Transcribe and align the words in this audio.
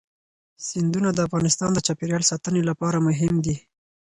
سیندونه 0.67 1.09
د 1.13 1.19
افغانستان 1.27 1.69
د 1.73 1.79
چاپیریال 1.87 2.23
ساتنې 2.31 2.61
لپاره 2.69 2.97
مهم 3.07 3.33
دي. 3.45 3.55